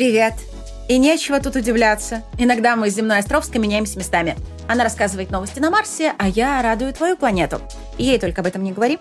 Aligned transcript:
Привет. 0.00 0.32
И 0.88 0.96
нечего 0.96 1.40
тут 1.40 1.56
удивляться. 1.56 2.22
Иногда 2.38 2.74
мы 2.74 2.90
с 2.90 2.94
земной 2.94 3.18
Островской 3.18 3.60
меняемся 3.60 3.98
местами. 3.98 4.34
Она 4.66 4.82
рассказывает 4.82 5.30
новости 5.30 5.58
на 5.58 5.70
Марсе, 5.70 6.14
а 6.16 6.26
я 6.26 6.62
радую 6.62 6.94
твою 6.94 7.18
планету. 7.18 7.60
И 7.98 8.04
ей 8.04 8.18
только 8.18 8.40
об 8.40 8.46
этом 8.46 8.64
не 8.64 8.72
говори. 8.72 8.98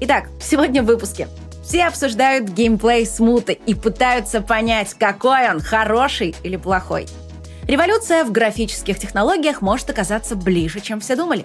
Итак, 0.00 0.30
сегодня 0.40 0.82
в 0.82 0.86
выпуске. 0.86 1.28
Все 1.62 1.84
обсуждают 1.84 2.48
геймплей 2.48 3.04
смуты 3.04 3.58
и 3.66 3.74
пытаются 3.74 4.40
понять, 4.40 4.94
какой 4.94 5.50
он, 5.50 5.60
хороший 5.60 6.34
или 6.42 6.56
плохой. 6.56 7.06
Революция 7.64 8.24
в 8.24 8.32
графических 8.32 8.98
технологиях 8.98 9.60
может 9.60 9.90
оказаться 9.90 10.34
ближе, 10.34 10.80
чем 10.80 11.00
все 11.00 11.14
думали. 11.14 11.44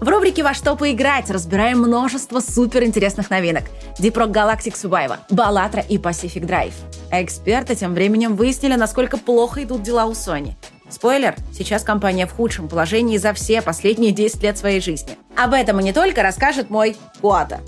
В 0.00 0.08
рубрике 0.08 0.44
«Во 0.44 0.54
что 0.54 0.76
поиграть» 0.76 1.28
разбираем 1.28 1.80
множество 1.80 2.38
суперинтересных 2.38 3.30
новинок. 3.30 3.64
Deep 3.98 4.12
Rock 4.12 4.32
Galactic 4.32 4.74
Survivor, 4.74 5.18
Ballatra 5.28 5.84
и 5.88 5.98
Pacific 5.98 6.46
Drive. 6.46 6.74
Эксперты 7.10 7.74
тем 7.74 7.94
временем 7.94 8.36
выяснили, 8.36 8.74
насколько 8.74 9.16
плохо 9.16 9.64
идут 9.64 9.82
дела 9.82 10.06
у 10.06 10.12
Sony. 10.12 10.52
Спойлер, 10.88 11.34
сейчас 11.52 11.82
компания 11.82 12.28
в 12.28 12.32
худшем 12.32 12.68
положении 12.68 13.16
за 13.16 13.32
все 13.32 13.60
последние 13.60 14.12
10 14.12 14.40
лет 14.44 14.56
своей 14.56 14.80
жизни. 14.80 15.18
Об 15.36 15.52
этом 15.52 15.80
и 15.80 15.82
не 15.82 15.92
только 15.92 16.22
расскажет 16.22 16.70
мой 16.70 16.96
Куата. 17.20 17.60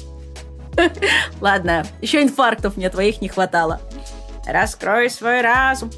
Ладно, 1.41 1.85
еще 2.01 2.23
инфарктов 2.23 2.77
мне 2.77 2.91
твоих 2.91 3.21
не 3.21 3.29
хватало. 3.29 3.81
Раскрой 4.47 5.11
свой 5.11 5.41
разум. 5.41 5.91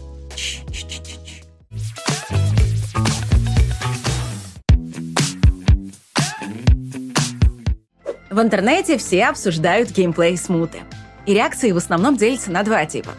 В 8.32 8.41
интернете 8.41 8.96
все 8.96 9.27
обсуждают 9.27 9.91
геймплей 9.91 10.38
смуты. 10.38 10.78
И 11.27 11.34
реакции 11.34 11.70
в 11.70 11.77
основном 11.77 12.16
делятся 12.16 12.50
на 12.50 12.62
два 12.62 12.86
типа. 12.86 13.10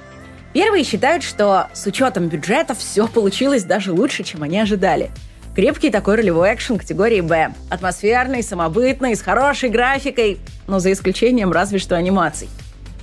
Первые 0.53 0.83
считают, 0.83 1.21
что 1.21 1.67
с 1.71 1.85
учетом 1.85 2.29
бюджета 2.29 2.73
все 2.73 3.07
получилось 3.07 3.63
даже 3.63 3.93
лучше, 3.93 4.23
чем 4.23 4.41
они 4.41 4.59
ожидали. 4.59 5.11
Крепкий 5.55 5.91
такой 5.91 6.15
ролевой 6.15 6.55
экшен 6.55 6.79
категории 6.79 7.21
«Б». 7.21 7.53
Атмосферный, 7.69 8.41
самобытный, 8.41 9.15
с 9.15 9.21
хорошей 9.21 9.69
графикой, 9.69 10.39
но 10.65 10.79
за 10.79 10.91
исключением 10.91 11.51
разве 11.51 11.77
что 11.77 11.95
анимаций. 11.95 12.49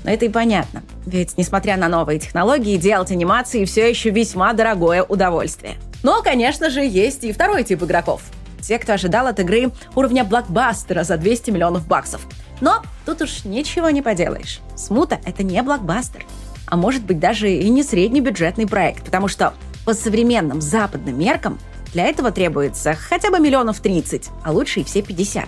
Но 0.02 0.10
это 0.10 0.24
и 0.24 0.30
понятно, 0.30 0.82
ведь, 1.06 1.38
несмотря 1.38 1.76
на 1.76 1.86
новые 1.86 2.18
технологии, 2.18 2.76
делать 2.76 3.12
анимации 3.12 3.64
все 3.66 3.88
еще 3.88 4.10
весьма 4.10 4.52
дорогое 4.52 5.04
удовольствие. 5.04 5.74
Но, 6.02 6.22
конечно 6.22 6.70
же, 6.70 6.80
есть 6.80 7.22
и 7.22 7.30
второй 7.30 7.62
тип 7.62 7.84
игроков. 7.84 8.22
Те, 8.70 8.78
кто 8.78 8.92
ожидал 8.92 9.26
от 9.26 9.40
игры 9.40 9.72
уровня 9.96 10.22
блокбастера 10.22 11.02
за 11.02 11.16
200 11.16 11.50
миллионов 11.50 11.88
баксов. 11.88 12.24
Но 12.60 12.84
тут 13.04 13.20
уж 13.20 13.44
ничего 13.44 13.90
не 13.90 14.00
поделаешь. 14.00 14.60
Смута— 14.76 15.18
это 15.24 15.42
не 15.42 15.60
блокбастер. 15.60 16.24
А 16.66 16.76
может 16.76 17.02
быть 17.02 17.18
даже 17.18 17.50
и 17.50 17.68
не 17.68 17.82
среднебюджетный 17.82 18.68
проект, 18.68 19.04
потому 19.04 19.26
что 19.26 19.54
по 19.84 19.92
современным 19.92 20.60
западным 20.60 21.18
меркам 21.18 21.58
для 21.92 22.04
этого 22.04 22.30
требуется 22.30 22.94
хотя 22.94 23.32
бы 23.32 23.40
миллионов 23.40 23.80
30, 23.80 24.30
а 24.44 24.52
лучше 24.52 24.78
и 24.78 24.84
все 24.84 25.02
50. 25.02 25.46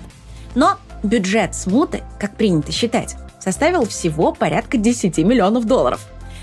Но 0.56 0.78
бюджет 1.04 1.54
смуты, 1.54 2.02
как 2.18 2.34
принято 2.34 2.72
считать, 2.72 3.14
составил 3.38 3.86
всего 3.86 4.32
порядка 4.32 4.78
10 4.78 5.18
миллионов 5.18 5.64
долларов. 5.64 6.00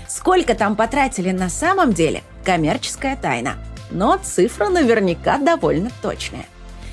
Сколько 0.08 0.54
там 0.54 0.76
потратили 0.76 1.30
на 1.30 1.50
самом 1.50 1.92
деле– 1.92 2.22
коммерческая 2.42 3.18
тайна. 3.18 3.56
Но 3.90 4.16
цифра 4.22 4.70
наверняка 4.70 5.36
довольно 5.36 5.90
точная. 6.00 6.46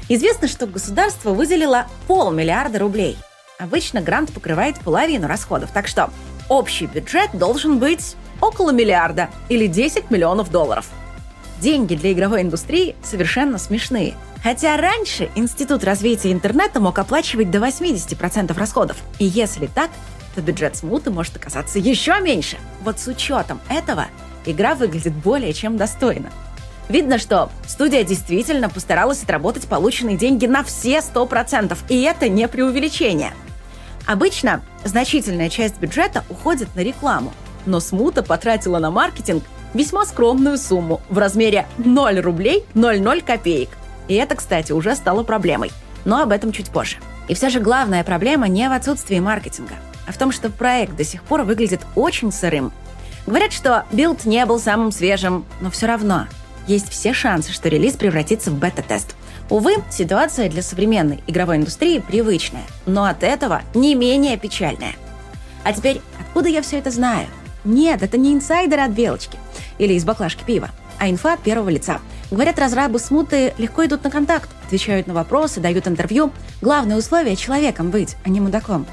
Известно, 0.10 0.48
что 0.48 0.68
государство 0.68 1.32
выделило 1.32 1.88
полмиллиарда 2.08 2.80
рублей. 2.80 3.18
Обычно 3.60 4.02
грант 4.02 4.32
покрывает 4.32 4.80
половину 4.80 5.28
расходов, 5.28 5.72
так 5.72 5.88
что 5.88 6.10
общий 6.50 6.86
бюджет 6.86 7.32
должен 7.34 7.80
быть 7.80 8.16
около 8.40 8.72
миллиарда 8.72 9.30
или 9.50 9.68
10 9.68 10.12
миллионов 10.12 10.52
долларов. 10.52 10.90
Деньги 11.60 11.96
для 11.96 12.14
игровой 12.14 12.44
индустрии 12.44 12.96
совершенно 13.04 13.58
смешные– 13.58 14.14
Хотя 14.44 14.78
раньше 14.78 15.30
Институт 15.36 15.84
развития 15.84 16.32
интернета 16.32 16.80
мог 16.80 16.98
оплачивать 17.00 17.52
до 17.52 17.60
80% 17.60 18.58
расходов. 18.58 18.98
И 19.20 19.26
если 19.26 19.68
так, 19.68 19.90
то 20.36 20.42
бюджет 20.42 20.76
смуты 20.76 21.10
может 21.10 21.36
оказаться 21.36 21.80
еще 21.80 22.20
меньше. 22.22 22.58
Вот 22.82 23.00
с 23.00 23.08
учетом 23.08 23.60
этого 23.70 24.08
игра 24.46 24.76
выглядит 24.76 25.14
более 25.14 25.54
чем 25.54 25.78
достойно. 25.78 26.30
Видно, 26.90 27.18
что 27.18 27.50
студия 27.68 28.04
действительно 28.04 28.70
постаралась 28.70 29.24
отработать 29.24 29.68
полученные 29.68 30.18
деньги 30.18 30.46
на 30.46 30.64
все 30.64 31.00
100%, 31.00 31.78
и 31.90 32.02
это 32.02 32.30
не 32.30 32.48
преувеличение. 32.48 33.34
Обычно 34.06 34.62
значительная 34.86 35.50
часть 35.50 35.80
бюджета 35.80 36.24
уходит 36.30 36.74
на 36.76 36.80
рекламу, 36.80 37.34
но 37.66 37.80
Смута 37.80 38.24
потратила 38.24 38.80
на 38.80 38.90
маркетинг 38.90 39.44
весьма 39.74 40.06
скромную 40.06 40.58
сумму 40.58 41.02
в 41.10 41.18
размере 41.18 41.68
0 41.78 42.20
рублей 42.22 42.66
00 42.74 43.22
копеек– 43.22 43.70
и 44.08 44.16
это, 44.16 44.36
кстати, 44.36 44.72
уже 44.72 44.96
стало 44.96 45.24
проблемой. 45.24 45.72
Но 46.06 46.22
об 46.22 46.32
этом 46.32 46.52
чуть 46.52 46.70
позже. 46.70 46.98
И 47.28 47.34
все 47.34 47.50
же 47.50 47.60
главная 47.60 48.04
проблема 48.04 48.48
не 48.48 48.68
в 48.70 48.72
отсутствии 48.72 49.20
маркетинга, 49.20 49.76
а 50.08 50.12
в 50.12 50.18
том, 50.18 50.32
что 50.32 50.50
проект 50.50 50.96
до 50.96 51.04
сих 51.04 51.22
пор 51.24 51.44
выглядит 51.44 51.82
очень 51.96 52.32
сырым. 52.32 52.72
Говорят, 53.26 53.52
что 53.52 53.86
билд 53.92 54.24
не 54.26 54.46
был 54.46 54.60
самым 54.60 54.94
свежим, 54.94 55.46
но 55.60 55.70
все 55.70 55.88
равно 55.88 56.28
есть 56.68 56.90
все 56.90 57.14
шансы, 57.14 57.52
что 57.52 57.70
релиз 57.70 57.96
превратится 57.96 58.52
в 58.52 58.56
бета-тест. 58.56 59.16
Увы, 59.50 59.76
ситуация 59.90 60.50
для 60.50 60.62
современной 60.62 61.24
игровой 61.26 61.58
индустрии 61.58 62.00
привычная, 62.00 62.66
но 62.86 63.06
от 63.06 63.24
этого 63.24 63.62
не 63.74 63.96
менее 63.96 64.38
печальная. 64.38 64.96
А 65.64 65.74
теперь, 65.74 66.02
откуда 66.20 66.50
я 66.50 66.62
все 66.62 66.78
это 66.80 66.92
знаю? 66.92 67.28
Нет, 67.64 68.04
это 68.04 68.18
не 68.18 68.34
инсайдер 68.34 68.80
от 68.82 68.92
Белочки 68.92 69.38
или 69.78 69.94
из 69.94 70.06
баклажки 70.06 70.44
пива, 70.44 70.70
а 71.00 71.10
инфа 71.10 71.34
от 71.34 71.42
первого 71.42 71.70
лица– 71.70 72.00
Говорят, 72.30 72.60
разрабы 72.60 73.00
смуты 73.00 73.54
легко 73.58 73.86
идут 73.86 74.04
на 74.04 74.12
контакт, 74.12 74.50
отвечают 74.66 75.08
на 75.08 75.14
вопросы, 75.14 75.62
дают 75.62 75.88
интервью. 75.88 76.32
Главное 76.62 76.98
условие– 76.98 77.36
человеком 77.38 77.90
быть, 77.90 78.18
а 78.26 78.30
не 78.30 78.42
мудаком. 78.42 78.86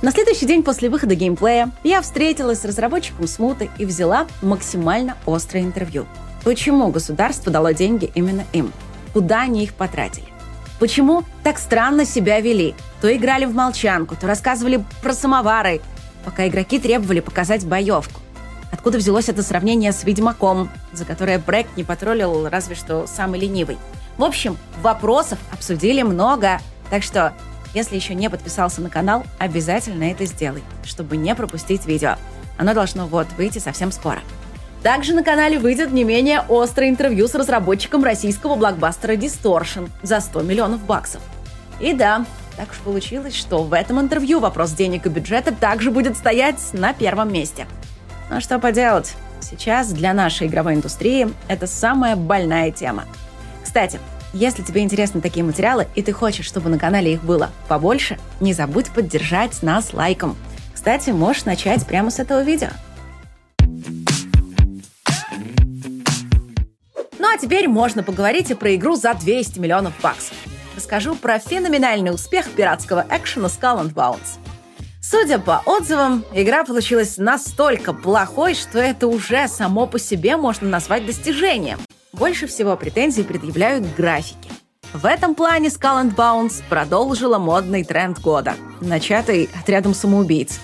На 0.00 0.10
следующий 0.10 0.46
день 0.46 0.62
после 0.62 0.88
выхода 0.88 1.14
геймплея 1.14 1.70
я 1.82 2.00
встретилась 2.00 2.60
с 2.60 2.64
разработчиком 2.64 3.26
смуты 3.26 3.70
и 3.78 3.84
взяла 3.84 4.26
максимально 4.40 5.16
острое 5.26 5.62
интервью. 5.62 6.06
Почему 6.44 6.88
государство 6.88 7.50
дало 7.50 7.72
деньги 7.72 8.10
именно 8.14 8.44
им? 8.52 8.70
Куда 9.14 9.42
они 9.42 9.64
их 9.64 9.72
потратили? 9.72 10.26
Почему 10.78 11.24
так 11.42 11.58
странно 11.58 12.04
себя 12.04 12.40
вели? 12.40 12.74
То 13.00 13.14
играли 13.14 13.46
в 13.46 13.54
молчанку, 13.54 14.14
то 14.14 14.26
рассказывали 14.26 14.84
про 15.02 15.14
самовары, 15.14 15.80
пока 16.24 16.46
игроки 16.46 16.78
требовали 16.78 17.20
показать 17.20 17.64
боевку. 17.64 18.20
Откуда 18.70 18.98
взялось 18.98 19.28
это 19.30 19.42
сравнение 19.42 19.92
с 19.92 20.04
«Ведьмаком», 20.04 20.68
за 20.92 21.06
которое 21.06 21.38
проект 21.38 21.76
не 21.76 21.84
потроллил 21.84 22.48
разве 22.48 22.74
что 22.74 23.06
самый 23.06 23.40
ленивый. 23.40 23.78
В 24.18 24.24
общем, 24.24 24.58
вопросов 24.82 25.38
обсудили 25.50 26.02
много, 26.02 26.60
так 26.90 27.02
что 27.02 27.32
если 27.72 27.96
еще 27.96 28.14
не 28.14 28.28
подписался 28.28 28.82
на 28.82 28.90
канал, 28.90 29.24
обязательно 29.38 30.04
это 30.04 30.26
сделай, 30.26 30.62
чтобы 30.84 31.16
не 31.16 31.34
пропустить 31.34 31.86
видео. 31.86 32.16
Оно 32.58 32.74
должно 32.74 33.06
вот 33.06 33.26
выйти 33.38 33.58
совсем 33.58 33.90
скоро. 33.90 34.20
Также 34.84 35.14
на 35.14 35.24
канале 35.24 35.58
выйдет 35.58 35.90
не 35.90 36.04
менее 36.04 36.44
острое 36.48 36.90
интервью 36.90 37.26
с 37.26 37.34
разработчиком 37.34 38.04
российского 38.04 38.54
блокбастера 38.54 39.14
Distortion 39.14 39.90
за 40.02 40.20
100 40.20 40.42
миллионов 40.42 40.84
баксов. 40.84 41.22
И 41.80 41.92
да, 41.92 42.24
так 42.56 42.70
уж 42.70 42.78
получилось, 42.78 43.34
что 43.34 43.64
в 43.64 43.72
этом 43.72 44.00
интервью 44.00 44.38
вопрос 44.38 44.70
денег 44.70 45.06
и 45.06 45.08
бюджета 45.08 45.52
также 45.52 45.90
будет 45.90 46.16
стоять 46.16 46.60
на 46.72 46.92
первом 46.92 47.32
месте– 47.32 47.66
но 48.30 48.40
что 48.40 48.58
поделать, 48.58 49.14
сейчас 49.40 49.92
для 49.92 50.14
нашей 50.14 50.46
игровой 50.46 50.74
индустрии 50.74 51.28
это 51.48 51.66
самая 51.66 52.16
больная 52.16 52.70
тема. 52.70 53.04
Кстати, 53.62 54.00
если 54.32 54.62
тебе 54.62 54.80
интересны 54.80 55.20
такие 55.20 55.44
материалы 55.44 55.86
и 55.94 56.02
ты 56.02 56.12
хочешь, 56.12 56.46
чтобы 56.46 56.70
на 56.70 56.78
канале 56.78 57.12
их 57.12 57.22
было 57.22 57.50
побольше, 57.68 58.18
не 58.40 58.52
забудь 58.52 58.90
поддержать 58.90 59.62
нас 59.62 59.92
лайком. 59.92 60.36
Кстати, 60.72 61.10
можешь 61.10 61.44
начать 61.44 61.86
прямо 61.86 62.10
с 62.10 62.18
этого 62.18 62.42
видео. 62.42 62.68
А 67.34 67.38
теперь 67.38 67.66
можно 67.66 68.04
поговорить 68.04 68.50
и 68.52 68.54
про 68.54 68.74
игру 68.76 68.94
за 68.94 69.12
200 69.12 69.58
миллионов 69.58 69.92
баксов. 70.00 70.36
Расскажу 70.76 71.16
про 71.16 71.40
феноменальный 71.40 72.14
успех 72.14 72.48
пиратского 72.50 73.04
экшена 73.10 73.48
Skull 73.48 73.82
and 73.82 73.92
Bones. 73.92 74.38
Судя 75.02 75.40
по 75.40 75.60
отзывам, 75.66 76.24
игра 76.32 76.64
получилась 76.64 77.18
настолько 77.18 77.92
плохой, 77.92 78.54
что 78.54 78.78
это 78.78 79.08
уже 79.08 79.48
само 79.48 79.86
по 79.86 79.98
себе 79.98 80.36
можно 80.36 80.68
назвать 80.68 81.06
достижением. 81.06 81.78
Больше 82.12 82.46
всего 82.46 82.76
претензий 82.76 83.24
предъявляют 83.24 83.84
графики. 83.96 84.50
В 84.92 85.04
этом 85.04 85.34
плане 85.34 85.68
Skull 85.68 86.04
and 86.04 86.14
Bounce 86.14 86.62
продолжила 86.68 87.38
модный 87.38 87.82
тренд 87.82 88.20
года, 88.20 88.54
начатый 88.80 89.50
отрядом 89.60 89.92
самоубийц, 89.92 90.60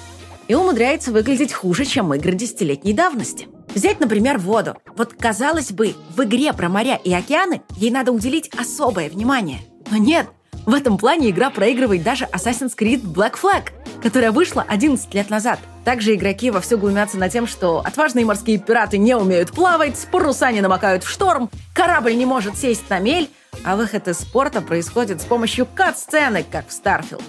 и 0.46 0.55
умудряется 0.55 1.11
выглядеть 1.11 1.52
хуже, 1.52 1.84
чем 1.84 2.14
игры 2.14 2.32
десятилетней 2.32 2.93
давности. 2.93 3.49
Взять, 3.75 4.00
например, 4.00 4.38
воду. 4.38 4.76
Вот, 4.96 5.14
казалось 5.14 5.70
бы, 5.72 5.94
в 6.17 6.25
игре 6.25 6.52
про 6.52 6.69
моря 6.69 6.96
и 7.02 7.12
океаны 7.12 7.62
ей 7.76 7.90
надо 7.90 8.12
уделить 8.12 8.50
особое 8.58 9.08
внимание. 9.08 9.61
Но 9.90 9.96
нет, 9.96 10.26
В 10.67 10.75
этом 10.75 10.99
плане 10.99 11.31
игра 11.31 11.50
проигрывает 11.50 12.02
даже 12.02 12.26
Assassin's 12.26 12.76
Creed 12.76 13.02
Black 13.02 13.34
Flag, 13.40 13.70
которая 14.02 14.31
вышла 14.31 14.64
11 14.69 15.12
лет 15.14 15.31
назад. 15.31 15.58
Также 15.84 16.14
игроки 16.14 16.50
вовсю 16.50 16.76
глумятся 16.76 17.17
над 17.17 17.32
тем, 17.32 17.46
что 17.46 17.81
отважные 17.81 18.26
морские 18.26 18.58
пираты 18.58 18.99
не 18.99 19.14
умеют 19.17 19.52
плавать, 19.52 19.96
паруса 20.12 20.52
не 20.52 20.61
намокают 20.61 21.02
в 21.02 21.08
шторм, 21.08 21.50
корабль 21.75 22.14
не 22.14 22.26
может 22.26 22.56
сесть 22.56 22.88
на 22.90 22.99
мель, 22.99 23.31
а 23.64 23.75
выход 23.76 24.06
из 24.08 24.19
спорта 24.19 24.61
происходит 24.61 25.22
с 25.22 25.25
помощью 25.25 25.67
кат-сцены, 25.67 26.44
как 26.49 26.69
в 26.69 26.70
Starfield. 26.70 27.22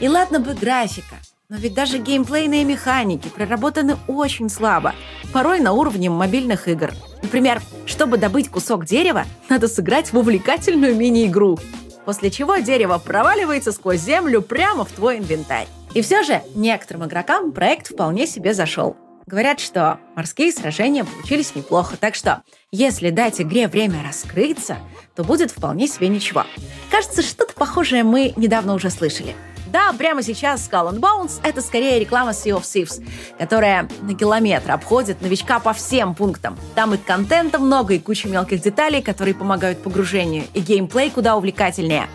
И 0.00 0.08
ладно 0.08 0.40
бы 0.40 0.54
графика, 0.54 1.16
но 1.48 1.56
ведь 1.56 1.74
даже 1.74 1.98
геймплейные 1.98 2.64
механики 2.64 3.28
проработаны 3.28 3.96
очень 4.08 4.48
слабо, 4.48 4.94
порой 5.32 5.60
на 5.60 5.72
уровне 5.72 6.10
мобильных 6.10 6.68
игр. 6.68 6.92
Например, 7.22 7.60
чтобы 7.86 8.16
добыть 8.16 8.48
кусок 8.48 8.86
дерева, 8.86 9.24
надо 9.48 9.68
сыграть 9.68 10.12
в 10.12 10.18
увлекательную 10.18 10.96
мини-игру, 10.96 11.58
после 12.04 12.30
чего 12.30 12.56
дерево 12.56 12.98
проваливается 12.98 13.72
сквозь 13.72 14.00
землю 14.00 14.42
прямо 14.42 14.84
в 14.84 14.92
твой 14.92 15.18
инвентарь. 15.18 15.68
И 15.92 16.02
все 16.02 16.22
же 16.22 16.42
некоторым 16.54 17.06
игрокам 17.06 17.52
проект 17.52 17.92
вполне 17.92 18.26
себе 18.26 18.54
зашел. 18.54 18.96
Говорят, 19.26 19.58
что 19.60 20.00
морские 20.16 20.52
сражения 20.52 21.04
получились 21.04 21.54
неплохо, 21.54 21.96
так 21.96 22.14
что 22.14 22.42
если 22.70 23.08
дать 23.10 23.40
игре 23.40 23.68
время 23.68 24.02
раскрыться, 24.06 24.76
то 25.14 25.24
будет 25.24 25.50
вполне 25.50 25.86
себе 25.86 26.08
ничего. 26.08 26.44
Кажется, 26.90 27.22
что-то 27.22 27.54
похожее 27.54 28.02
мы 28.02 28.34
недавно 28.36 28.74
уже 28.74 28.90
слышали. 28.90 29.34
Да, 29.74 29.92
прямо 29.92 30.22
сейчас 30.22 30.70
Skull 30.70 30.92
and 30.92 31.00
Bones— 31.00 31.40
это 31.42 31.60
скорее 31.60 31.98
реклама 31.98 32.30
Sea 32.30 32.56
of 32.56 32.62
Thieves, 32.62 33.04
которая 33.40 33.88
на 34.02 34.14
километр 34.14 34.70
обходит 34.70 35.20
новичка 35.20 35.58
по 35.58 35.72
всем 35.72 36.14
пунктам. 36.14 36.56
Там 36.76 36.94
и 36.94 36.96
контента 36.96 37.58
много, 37.58 37.94
и 37.94 37.98
куча 37.98 38.28
мелких 38.28 38.60
деталей, 38.60 39.02
которые 39.02 39.34
помогают 39.34 39.82
погружению, 39.82 40.44
и 40.54 40.60
геймплей 40.60 41.10
куда 41.10 41.34
увлекательнее. 41.34 42.06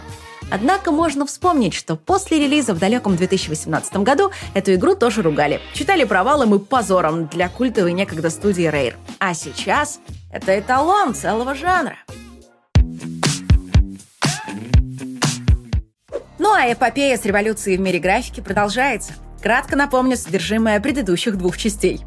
Однако 0.49 0.91
можно 0.91 1.25
вспомнить, 1.25 1.73
что 1.73 1.97
после 1.97 2.39
релиза 2.39 2.73
в 2.73 2.79
далеком 2.79 3.17
2018 3.17 3.93
году 3.97 4.31
эту 4.53 4.73
игру 4.75 4.95
тоже 4.95 5.21
ругали. 5.21 5.59
Читали 5.73 6.05
провалом 6.05 6.55
и 6.55 6.59
позором 6.59 7.27
для 7.27 7.49
культовой 7.49 7.91
некогда 7.91 8.29
студии 8.29 8.71
Rare. 8.71 8.95
А 9.19 9.33
сейчас 9.33 9.99
это 10.31 10.57
эталон 10.57 11.13
целого 11.13 11.55
жанра. 11.55 11.97
Ну 16.49 16.55
а 16.55 16.73
эпопея 16.73 17.15
с 17.15 17.25
революцией 17.25 17.77
в 17.77 17.79
мире 17.79 17.99
графики 17.99 18.41
продолжается. 18.41 19.13
Кратко 19.39 19.75
напомню 19.75 20.17
содержимое 20.17 20.79
предыдущих 20.79 21.37
двух 21.37 21.59
частей. 21.59 22.01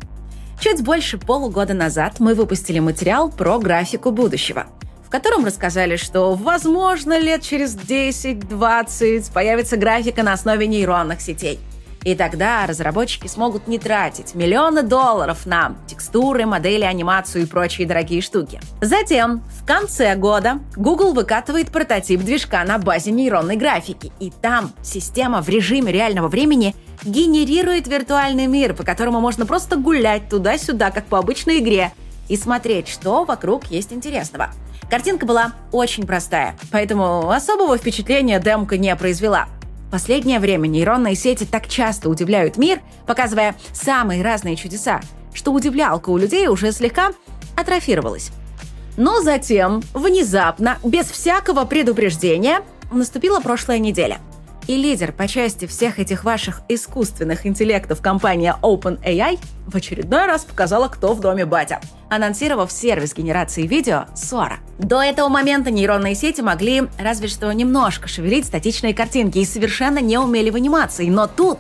Чуть 0.58 0.82
больше 0.82 1.16
полугода 1.16 1.74
назад 1.74 2.18
мы 2.18 2.34
выпустили 2.34 2.80
материал 2.80 3.30
про 3.30 3.60
графику 3.60 4.10
будущего, 4.10 4.66
в 5.06 5.10
котором 5.10 5.44
рассказали, 5.44 5.94
что, 5.94 6.34
возможно, 6.34 7.20
лет 7.20 7.42
через 7.42 7.76
10-20 7.76 9.32
появится 9.32 9.76
графика 9.76 10.24
на 10.24 10.32
основе 10.32 10.66
нейронных 10.66 11.20
сетей– 11.20 11.60
и 12.04 12.14
тогда 12.14 12.66
разработчики 12.66 13.26
смогут 13.26 13.69
не 13.69 13.78
тратить 13.78 14.34
миллионы 14.34 14.82
долларов 14.82 15.46
на 15.46 15.76
текстуры, 15.87 16.46
модели, 16.46 16.84
анимацию 16.84 17.44
и 17.44 17.46
прочие 17.46 17.87
дорогие 17.87 18.20
штуки. 18.20 18.60
Затем, 18.81 19.43
в 19.60 19.66
конце 19.66 20.14
года, 20.16 20.60
Google 20.76 21.12
выкатывает 21.12 21.70
прототип 21.70 22.20
движка 22.20 22.64
на 22.64 22.78
базе 22.78 23.10
нейронной 23.10 23.56
графики. 23.56 24.12
И 24.20 24.31
там 24.31 24.72
система 24.82 25.43
в 25.43 25.49
режиме 25.49 25.93
реального 25.93 26.28
времени 26.28 26.75
генерирует 27.04 27.87
виртуальный 27.87 28.46
мир, 28.46 28.75
по 28.75 28.84
которому 28.84 29.20
можно 29.20 29.46
просто 29.46 29.76
гулять 29.76 30.28
туда-сюда, 30.28 30.90
как 30.90 31.06
по 31.06 31.19
обычной 31.19 31.58
игре, 31.58 31.93
и 32.28 32.37
смотреть, 32.37 32.88
что 32.88 33.25
вокруг 33.25 33.66
есть 33.66 33.93
интересного. 33.93 34.50
Картинка 34.88 35.26
была 35.26 35.52
очень 35.72 36.06
простая, 36.06 36.54
поэтому 36.70 37.31
особого 37.31 37.78
впечатления 37.78 38.38
демка 38.40 38.76
не 38.76 38.94
произвела 38.94 39.49
последнее 39.92 40.40
время 40.40 40.68
нейронные 40.68 41.14
сети 41.14 41.44
так 41.44 41.68
часто 41.68 42.08
удивляют 42.08 42.56
мир, 42.56 42.80
показывая 43.06 43.54
самые 43.72 44.22
разные 44.24 44.56
чудеса, 44.56 45.02
что 45.34 45.52
удивлялка 45.52 46.08
у 46.08 46.16
людей 46.16 46.48
уже 46.48 46.72
слегка 46.72 47.12
атрофировалась. 47.56 48.30
Но 48.96 49.20
затем, 49.20 49.82
внезапно, 49.92 50.78
без 50.82 51.06
всякого 51.06 51.64
предупреждения, 51.64 52.62
наступила 52.90 53.40
прошлая 53.40 53.78
неделя– 53.78 54.18
и 54.67 54.76
лидер 54.76 55.12
по 55.12 55.29
части 55.29 55.67
всех 55.67 55.99
этих 55.99 56.25
ваших 56.25 56.62
искусственных 56.69 57.47
интеллектов 57.47 58.00
компания 58.00 58.56
OpenAI 58.62 59.38
в 59.67 59.76
очередной 59.76 60.26
раз 60.26 60.44
показала, 60.44 60.88
кто 60.88 61.14
в 61.14 61.20
доме 61.20 61.47
батя, 61.47 61.81
анонсировав 62.11 62.70
сервис 62.73 63.14
генерации 63.14 63.67
видео 63.67 64.06
Sora. 64.14 64.56
До 64.79 65.00
этого 65.00 65.29
момента 65.29 65.70
нейронные 65.70 66.14
сети 66.14 66.41
могли 66.41 66.85
разве 66.99 67.29
что 67.29 67.50
немножко 67.53 68.09
шевелить 68.09 68.47
статичные 68.47 68.94
картинки 68.94 69.38
и 69.38 69.44
совершенно 69.44 69.99
не 69.99 70.19
умели 70.19 70.50
в 70.50 70.56
анимации, 70.56 71.09
но 71.09 71.26
тут 71.26 71.59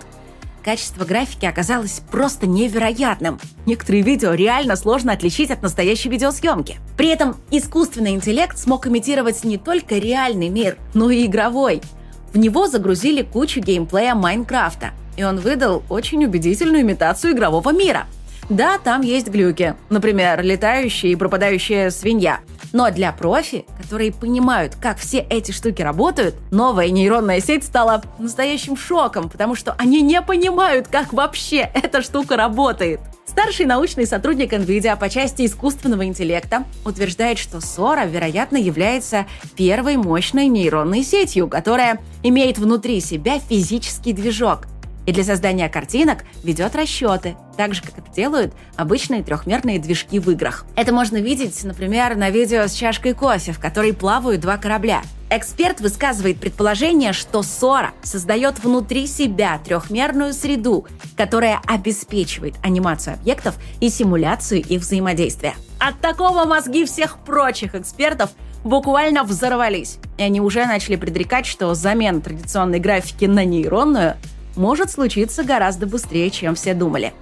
качество 0.64 1.04
графики 1.04 1.44
оказалось 1.44 2.02
просто 2.10 2.46
невероятным. 2.46 3.40
Некоторые 3.66 4.02
видео 4.02 4.32
реально 4.34 4.76
сложно 4.76 5.12
отличить 5.12 5.50
от 5.50 5.62
настоящей 5.62 6.08
видеосъемки. 6.08 6.78
При 6.96 7.08
этом 7.08 7.36
искусственный 7.50 8.12
интеллект 8.12 8.56
смог 8.56 8.86
имитировать 8.86 9.42
не 9.44 9.58
только 9.58 9.96
реальный 9.96 10.48
мир, 10.48 10.76
но 10.94 11.10
и 11.10 11.26
игровой– 11.26 11.82
в 12.32 12.38
него 12.38 12.66
загрузили 12.66 13.22
кучу 13.22 13.60
геймплея 13.60 14.14
Майнкрафта, 14.14 14.90
и 15.16 15.24
он 15.24 15.38
выдал 15.38 15.82
очень 15.88 16.24
убедительную 16.24 16.82
имитацию 16.82 17.34
игрового 17.34 17.70
мира. 17.72 18.06
Да, 18.48 18.78
там 18.78 19.02
есть 19.02 19.28
глюки, 19.28 19.76
например, 19.88 20.42
летающая 20.42 21.10
и 21.10 21.16
пропадающая 21.16 21.90
свинья. 21.90 22.40
Но 22.72 22.90
для 22.90 23.12
профи, 23.12 23.66
которые 23.80 24.12
понимают, 24.12 24.74
как 24.80 24.98
все 24.98 25.18
эти 25.18 25.52
штуки 25.52 25.82
работают, 25.82 26.34
новая 26.50 26.88
нейронная 26.88 27.40
сеть 27.40 27.64
стала 27.64 28.02
настоящим 28.18 28.76
шоком, 28.76 29.28
потому 29.28 29.54
что 29.54 29.74
они 29.78 30.00
не 30.00 30.20
понимают, 30.22 30.88
как 30.88 31.12
вообще 31.12 31.70
эта 31.74 32.02
штука 32.02 32.36
работает. 32.36 33.00
Старший 33.32 33.64
научный 33.64 34.06
сотрудник 34.06 34.52
NVIDIA 34.52 34.94
по 34.98 35.08
части 35.08 35.46
искусственного 35.46 36.04
интеллекта 36.04 36.64
утверждает, 36.84 37.38
что 37.38 37.58
Sora, 37.58 38.06
вероятно, 38.06 38.58
является 38.58 39.24
первой 39.56 39.96
мощной 39.96 40.48
нейронной 40.48 41.02
сетью, 41.02 41.48
которая 41.48 41.98
имеет 42.22 42.58
внутри 42.58 43.00
себя 43.00 43.38
физический 43.40 44.12
движок, 44.12 44.66
и 45.06 45.12
для 45.12 45.24
создания 45.24 45.68
картинок 45.68 46.24
ведет 46.42 46.74
расчеты, 46.76 47.36
так 47.56 47.74
же, 47.74 47.82
как 47.82 47.98
это 47.98 48.10
делают 48.14 48.54
обычные 48.76 49.22
трехмерные 49.22 49.78
движки 49.78 50.18
в 50.18 50.30
играх. 50.30 50.64
Это 50.76 50.92
можно 50.92 51.16
видеть, 51.16 51.62
например, 51.64 52.16
на 52.16 52.30
видео 52.30 52.66
с 52.66 52.72
чашкой 52.72 53.14
кофе, 53.14 53.52
в 53.52 53.58
которой 53.58 53.92
плавают 53.92 54.40
два 54.40 54.56
корабля. 54.56 55.02
Эксперт 55.30 55.80
высказывает 55.80 56.38
предположение, 56.38 57.14
что 57.14 57.42
Сора 57.42 57.92
создает 58.02 58.62
внутри 58.62 59.06
себя 59.06 59.58
трехмерную 59.64 60.34
среду, 60.34 60.86
которая 61.16 61.60
обеспечивает 61.66 62.54
анимацию 62.62 63.14
объектов 63.14 63.54
и 63.80 63.88
симуляцию 63.88 64.60
их 64.60 64.82
взаимодействия. 64.82 65.54
От 65.78 65.98
такого 66.00 66.44
мозги 66.44 66.84
всех 66.84 67.18
прочих 67.18 67.74
экспертов 67.74 68.30
буквально 68.62 69.24
взорвались. 69.24 69.98
И 70.18 70.22
они 70.22 70.40
уже 70.40 70.66
начали 70.66 70.96
предрекать, 70.96 71.46
что 71.46 71.72
замена 71.74 72.20
традиционной 72.20 72.78
графики 72.78 73.24
на 73.24 73.44
нейронную 73.44 74.16
может 74.56 74.90
случиться 74.90 75.44
гораздо 75.44 75.86
быстрее, 75.86 76.30
чем 76.30 76.54
все 76.54 76.74
думали. 76.74 77.12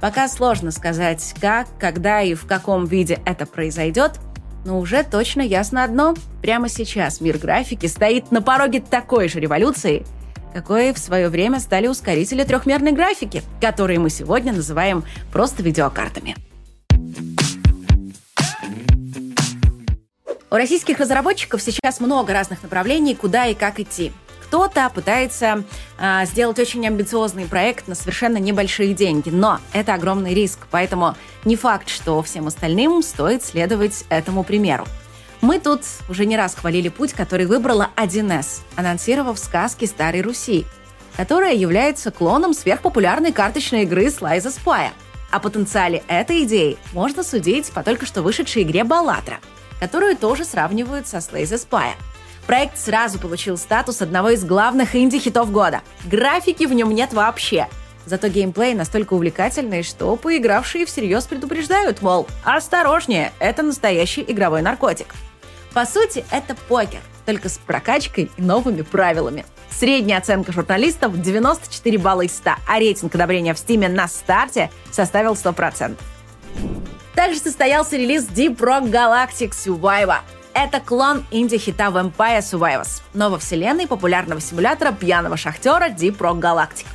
Пока 0.00 0.28
сложно 0.28 0.70
сказать, 0.70 1.34
как, 1.40 1.66
когда 1.78 2.20
и 2.20 2.34
в 2.34 2.46
каком 2.46 2.84
виде 2.84 3.20
это 3.24 3.46
произойдет, 3.46 4.20
но 4.64 4.78
уже 4.78 5.02
точно 5.02 5.40
ясно 5.42 5.84
одно. 5.84 6.14
Прямо 6.42 6.68
сейчас 6.68 7.20
мир 7.20 7.38
графики 7.38 7.86
стоит 7.86 8.30
на 8.30 8.42
пороге 8.42 8.82
такой 8.82 9.28
же 9.28 9.40
революции, 9.40 10.04
какой 10.52 10.92
в 10.92 10.98
свое 10.98 11.28
время 11.28 11.60
стали 11.60 11.86
ускорители 11.86 12.44
трехмерной 12.44 12.92
графики, 12.92 13.42
которые 13.60 13.98
мы 13.98 14.10
сегодня 14.10 14.52
называем 14.52 15.04
просто 15.32 15.62
видеокартами. 15.62 16.36
У 20.50 20.56
российских 20.56 21.00
разработчиков 21.00 21.60
сейчас 21.60 21.98
много 21.98 22.32
разных 22.32 22.62
направлений, 22.62 23.16
куда 23.16 23.46
и 23.46 23.54
как 23.54 23.80
идти. 23.80 24.12
Кто-то 24.54 24.88
пытается 24.88 25.64
э, 25.98 26.26
сделать 26.26 26.60
очень 26.60 26.86
амбициозный 26.86 27.44
проект 27.44 27.88
на 27.88 27.96
совершенно 27.96 28.36
небольшие 28.36 28.94
деньги, 28.94 29.28
но 29.28 29.58
это 29.72 29.94
огромный 29.94 30.32
риск, 30.32 30.68
поэтому 30.70 31.16
не 31.44 31.56
факт, 31.56 31.88
что 31.88 32.22
всем 32.22 32.46
остальным 32.46 33.02
стоит 33.02 33.42
следовать 33.42 34.04
этому 34.10 34.44
примеру. 34.44 34.86
Мы 35.40 35.58
тут 35.58 35.80
уже 36.08 36.24
не 36.24 36.36
раз 36.36 36.54
хвалили 36.54 36.88
путь, 36.88 37.14
который 37.14 37.46
выбрала 37.46 37.90
1С, 37.96 38.60
анонсировав 38.76 39.40
сказки 39.40 39.86
Старой 39.86 40.22
Руси, 40.22 40.66
которая 41.16 41.54
является 41.54 42.12
клоном 42.12 42.54
сверхпопулярной 42.54 43.32
карточной 43.32 43.82
игры 43.82 44.04
Slice 44.06 44.54
Spire. 44.56 44.92
О 45.32 45.40
потенциале 45.40 46.04
этой 46.06 46.44
идеи 46.44 46.78
можно 46.92 47.24
судить 47.24 47.72
по 47.72 47.82
только 47.82 48.06
что 48.06 48.22
вышедшей 48.22 48.62
игре 48.62 48.84
Баллатра, 48.84 49.40
которую 49.80 50.16
тоже 50.16 50.44
сравнивают 50.44 51.08
со 51.08 51.16
Slay 51.16 51.42
Spire. 51.42 51.96
Проект 52.46 52.78
сразу 52.78 53.18
получил 53.18 53.56
статус 53.56 54.02
одного 54.02 54.30
из 54.30 54.44
главных 54.44 54.94
инди-хитов 54.94 55.50
года. 55.50 55.80
Графики 56.04 56.64
в 56.64 56.74
нем 56.74 56.90
нет 56.90 57.12
вообще. 57.14 57.68
Зато 58.04 58.28
геймплей 58.28 58.74
настолько 58.74 59.14
увлекательный, 59.14 59.82
что 59.82 60.14
поигравшие 60.16 60.84
всерьез 60.84 61.24
предупреждают, 61.24 62.02
мол, 62.02 62.26
осторожнее, 62.44 63.32
это 63.38 63.62
настоящий 63.62 64.22
игровой 64.26 64.60
наркотик. 64.60 65.14
По 65.72 65.86
сути, 65.86 66.24
это 66.30 66.54
покер. 66.68 67.00
только 67.24 67.48
с 67.48 67.56
прокачкой 67.56 68.30
и 68.36 68.42
новыми 68.42 68.82
правилами. 68.82 69.46
Средняя 69.70 70.18
оценка 70.18 70.52
журналистов 70.52 71.18
94 71.18 71.96
балла 71.96 72.20
из 72.20 72.36
100, 72.36 72.50
а 72.68 72.78
рейтинг 72.78 73.14
одобрения 73.14 73.54
в 73.54 73.58
Стиме 73.58 73.88
на 73.88 74.06
старте 74.06 74.70
составил 74.92 75.32
100%. 75.32 75.96
Также 77.14 77.38
состоялся 77.38 77.96
релиз 77.96 78.26
Deep 78.28 78.58
Rock 78.58 78.90
Galactic 78.90 79.52
Survivor. 79.52 80.18
Это 80.56 80.78
клон 80.78 81.24
инди-хита 81.32 81.86
Vampire 81.86 82.38
Survivors, 82.38 83.02
нововселенной 83.12 83.88
популярного 83.88 84.40
симулятора 84.40 84.92
пьяного 84.92 85.36
шахтера 85.36 85.88
Deep 85.88 86.16
Rock 86.18 86.40
Galactic. 86.40 86.86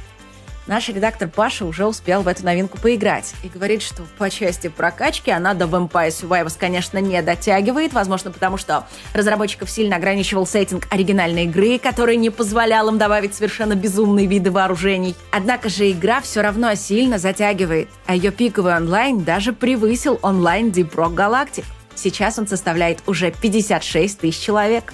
Наш 0.65 0.87
редактор 0.87 1.27
Паша 1.27 1.65
уже 1.65 1.85
успел 1.85 2.21
в 2.21 2.29
эту 2.29 2.45
новинку 2.45 2.77
поиграть 2.77 3.33
и 3.43 3.49
говорит, 3.49 3.81
что 3.81 4.03
по 4.17 4.29
части 4.29 4.69
прокачки 4.69 5.29
она 5.29 5.53
до 5.55 5.65
Vampire 5.65 6.07
Survivors, 6.07 6.55
конечно, 6.57 6.99
не 6.99 7.21
дотягивает, 7.21 7.91
возможно, 7.91 8.31
потому 8.31 8.55
что 8.55 8.87
разработчиков 9.13 9.69
сильно 9.69 9.97
ограничивал 9.97 10.45
сеттинг 10.45 10.87
оригинальной 10.89 11.43
игры, 11.43 11.79
который 11.79 12.15
не 12.15 12.29
позволял 12.29 12.87
им 12.87 12.97
добавить 12.97 13.35
совершенно 13.35 13.75
безумные 13.75 14.25
виды 14.25 14.51
вооружений. 14.51 15.15
Однако 15.31 15.67
же 15.67 15.91
игра 15.91 16.21
все 16.21 16.41
равно 16.41 16.73
сильно 16.75 17.17
затягивает, 17.17 17.89
а 18.05 18.15
ее 18.15 18.31
пиковый 18.31 18.75
онлайн 18.75 19.23
даже 19.23 19.51
превысил 19.51 20.17
онлайн 20.21 20.69
Deep 20.69 20.95
Rock 20.95 21.15
Galactic. 21.15 21.65
Сейчас 21.99 22.39
он 22.39 22.47
составляет 22.47 22.99
уже 23.07 23.31
56 23.31 24.19
тысяч 24.19 24.39
человек. 24.39 24.93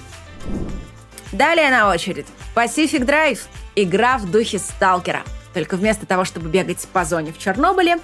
Далее 1.32 1.70
на 1.70 1.90
очередь 1.90 2.26
Pacific 2.54 3.06
Drive. 3.06 3.40
Игра 3.74 4.18
в 4.18 4.30
духе 4.30 4.58
сталкера– 4.58 5.22
только 5.56 5.78
вместо 5.78 6.04
того, 6.04 6.26
чтобы 6.26 6.50
бегать 6.50 6.86
по 6.92 7.06
зоне 7.06 7.32
в 7.32 7.38
Чернобыле, 7.38 7.96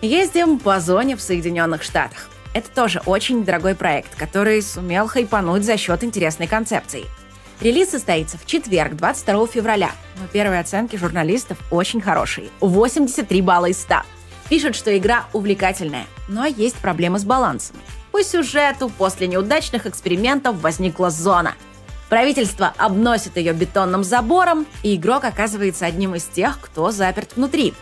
ездим 0.00 0.58
по 0.58 0.80
зоне 0.80 1.16
в 1.16 1.20
Соединенных 1.20 1.82
Штатах. 1.82 2.30
Это 2.54 2.70
тоже 2.70 3.02
очень 3.04 3.44
дорогой 3.44 3.74
проект, 3.74 4.14
который 4.14 4.62
сумел 4.62 5.06
хайпануть 5.06 5.64
за 5.64 5.76
счет 5.76 6.02
интересной 6.02 6.46
концепции. 6.46 7.04
Релиз 7.60 7.90
состоится 7.90 8.38
в 8.38 8.46
четверг, 8.46 8.94
22 8.94 9.46
февраля. 9.48 9.90
Но 10.18 10.26
первые 10.32 10.60
оценки 10.60 10.96
журналистов 10.96 11.58
очень 11.70 12.00
хорошие. 12.00 12.48
83 12.60 13.42
балла 13.42 13.66
из 13.66 13.82
100. 13.82 13.96
Пишут, 14.48 14.74
что 14.74 14.96
игра 14.96 15.26
увлекательная, 15.34 16.06
но 16.26 16.46
есть 16.46 16.76
проблемы 16.76 17.18
с 17.18 17.24
балансом. 17.24 17.76
По 18.14 18.22
сюжету 18.22 18.92
после 18.96 19.26
неудачных 19.26 19.86
экспериментов 19.86 20.60
возникла 20.60 21.10
зона– 21.10 21.54
Правительство 22.08 22.72
обносит 22.76 23.36
ее 23.36 23.52
бетонным 23.52 24.04
забором, 24.04 24.66
и 24.84 24.94
игрок 24.94 25.24
оказывается 25.24 25.84
одним 25.84 26.14
из 26.14 26.22
тех, 26.26 26.60
кто 26.60 26.92
заперт 26.92 27.34
внутри. 27.34 27.74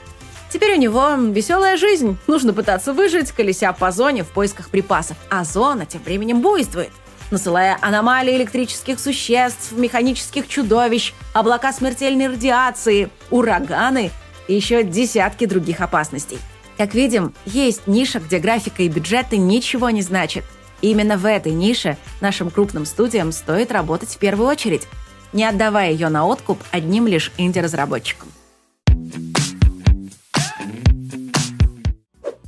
Теперь 0.51 0.79
у 0.79 0.81
него 0.81 1.17
веселая 1.17 1.77
жизнь. 1.77 2.17
Нужно 2.27 2.55
пытаться 2.55 2.95
выжить, 2.95 3.31
колеся 3.31 3.75
по 3.75 3.91
зоне 3.91 4.25
в 4.25 4.29
поисках 4.29 4.71
припасов. 4.71 5.19
А 5.29 5.45
зона 5.45 5.85
тем 5.85 6.03
временем 6.03 6.41
буйствует, 6.41 6.93
насылая 7.31 7.77
аномалии 7.83 8.35
электрических 8.35 9.01
существ, 9.01 9.73
механических 9.73 10.49
чудовищ, 10.49 11.13
облака 11.35 11.75
смертельной 11.75 12.29
радиации, 12.29 13.11
ураганы 13.31 14.11
и 14.49 14.55
еще 14.55 14.83
десятки 14.83 15.45
других 15.45 15.83
опасностей. 15.83 16.39
Как 16.77 16.95
видим, 16.95 17.35
есть 17.45 17.87
ниша, 17.87 18.19
где 18.21 18.39
графика 18.39 18.83
и 18.83 18.89
бюджеты 18.89 19.37
ничего 19.37 19.91
не 19.91 20.03
значат– 20.03 20.45
и 20.83 20.91
именно 20.91 21.17
в 21.17 21.25
этой 21.25 21.53
нише 21.53 21.97
нашим 22.21 22.51
крупным 22.51 22.85
студиям 22.85 23.33
стоит 23.33 23.73
работать 23.73 24.11
в 24.11 24.19
первую 24.19 24.49
очередь, 24.49 24.87
не 25.33 25.45
отдавая 25.45 25.93
ее 25.93 26.09
на 26.09 26.27
откуп 26.27 26.63
одним 26.71 27.07
лишь 27.07 27.33
инди-разработчикам. 27.39 28.29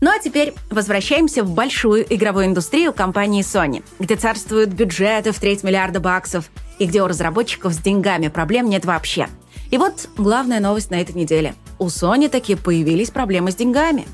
Ну 0.00 0.10
а 0.10 0.18
теперь 0.18 0.52
возвращаемся 0.68 1.42
в 1.42 1.54
большую 1.54 2.04
игровую 2.12 2.46
индустрию 2.46 2.92
компании 2.92 3.42
Sony, 3.42 3.82
где 3.98 4.16
царствуют 4.16 4.70
бюджеты 4.70 5.32
в 5.32 5.38
треть 5.38 5.62
миллиарда 5.62 5.98
баксов 5.98 6.50
и 6.78 6.84
где 6.84 7.02
у 7.02 7.06
разработчиков 7.06 7.72
с 7.72 7.78
деньгами 7.78 8.28
проблем 8.28 8.68
нет 8.68 8.84
вообще. 8.84 9.28
И 9.70 9.78
вот 9.78 10.10
главная 10.18 10.60
новость 10.60 10.90
на 10.90 10.96
этой 11.00 11.14
неделе. 11.14 11.54
У 11.84 11.88
Sony 11.88 12.30
таки 12.30 12.54
появились 12.54 13.10
проблемы 13.10 13.52
с 13.52 13.56
деньгами. 13.56 14.06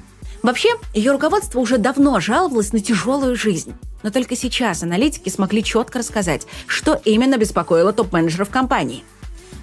Вообще, 0.42 0.70
ее 0.92 1.12
руководство 1.12 1.60
уже 1.60 1.78
давно 1.78 2.18
жаловалось 2.18 2.72
на 2.72 2.80
тяжелую 2.80 3.36
жизнь. 3.36 3.74
Но 4.02 4.10
только 4.10 4.34
сейчас 4.34 4.82
аналитики 4.82 5.28
смогли 5.28 5.62
четко 5.62 6.00
рассказать, 6.00 6.48
что 6.66 7.00
именно 7.04 7.36
беспокоило 7.38 7.92
топ-менеджеров 7.92 8.50
компании. 8.50 9.04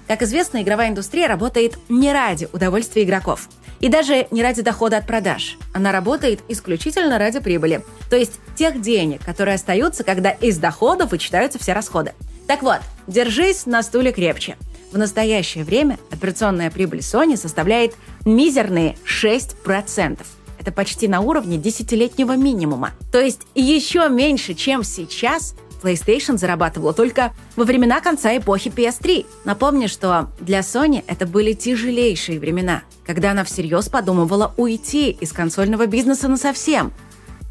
Как 0.06 0.22
известно, 0.22 0.62
игровая 0.62 0.88
индустрия 0.88 1.28
работает 1.28 1.76
не 1.90 2.10
ради 2.10 2.48
удовольствия 2.54 3.02
игроков. 3.02 3.50
И 3.80 3.90
даже 3.90 4.26
не 4.30 4.42
ради 4.42 4.62
дохода 4.62 4.96
от 4.96 5.06
продаж. 5.06 5.58
Она 5.74 5.92
работает 5.92 6.40
исключительно 6.48 7.18
ради 7.18 7.40
прибыли. 7.40 7.84
То 8.08 8.16
есть 8.16 8.40
тех 8.56 8.80
денег, 8.80 9.22
которые 9.22 9.56
остаются, 9.56 10.02
когда 10.02 10.30
из 10.30 10.56
доходов 10.56 11.10
вычитаются 11.10 11.58
все 11.58 11.74
расходы. 11.74 12.14
Так 12.46 12.62
вот, 12.62 12.78
держись 13.06 13.66
на 13.66 13.82
стуле 13.82 14.12
крепче. 14.12 14.56
В 14.92 14.96
настоящее 14.96 15.64
время 15.64 15.98
операционная 16.10 16.70
прибыль 16.70 17.00
Sony 17.00 17.36
составляет 17.36 17.94
мизерные 18.24 18.96
6%. 19.04 20.18
Это 20.58 20.72
почти 20.72 21.08
на 21.08 21.20
уровне 21.20 21.58
десятилетнего 21.58 22.36
минимума. 22.36 22.92
То 23.12 23.20
есть 23.20 23.42
еще 23.54 24.08
меньше, 24.08 24.54
чем 24.54 24.82
сейчас, 24.82 25.54
PlayStation 25.82 26.38
зарабатывала 26.38 26.92
только 26.92 27.32
во 27.54 27.64
времена 27.64 28.00
конца 28.00 28.36
эпохи 28.36 28.68
PS3. 28.68 29.26
Напомню, 29.44 29.88
что 29.88 30.30
для 30.40 30.60
Sony 30.60 31.04
это 31.06 31.26
были 31.26 31.52
тяжелейшие 31.52 32.40
времена, 32.40 32.82
когда 33.06 33.32
она 33.32 33.44
всерьез 33.44 33.88
подумывала 33.88 34.54
уйти 34.56 35.10
из 35.10 35.32
консольного 35.32 35.86
бизнеса 35.86 36.28
на 36.28 36.36
совсем. 36.36 36.92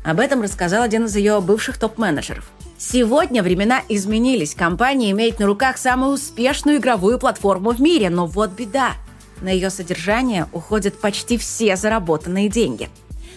Об 0.03 0.20
этом 0.20 0.41
рассказал 0.41 0.84
один 0.84 1.06
из 1.06 1.15
ее 1.15 1.39
бывших 1.41 1.77
топ-менеджеров. 1.77 2.50
Сегодня 2.77 3.43
времена 3.43 3.81
изменились. 3.89 4.53
Компания 4.53 5.12
имеет 5.12 5.39
на 5.39 5.48
руках 5.48 5.77
самую 5.77 6.13
успешную 6.13 6.77
игровую 6.77 7.19
платформу 7.19 7.72
в 7.72 7.81
мире, 7.81 8.10
но 8.10 8.25
вот 8.25 8.51
беда– 8.51 8.93
на 9.41 9.50
ее 9.50 9.69
содержание 9.69 10.48
уходят 10.51 11.00
почти 11.00 11.38
все 11.38 11.75
заработанные 11.75 12.50
деньги. 12.50 12.89